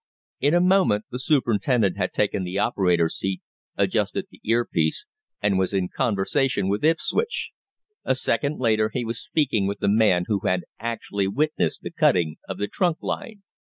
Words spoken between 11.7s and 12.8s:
the cutting of the